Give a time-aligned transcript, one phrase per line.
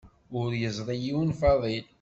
[0.39, 1.85] Ur yeẓri yiwen Faḍil.